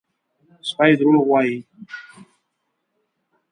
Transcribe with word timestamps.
_سپی 0.69 0.91
دروغ 0.99 1.25
وايي! 1.31 1.57